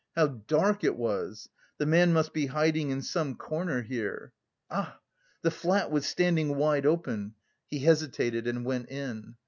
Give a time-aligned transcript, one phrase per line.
[0.15, 1.47] How dark it was!
[1.77, 4.33] The man must be hiding in some corner here.
[4.71, 4.99] Ah!
[5.43, 7.35] the flat was standing wide open,
[7.67, 9.35] he hesitated and went in.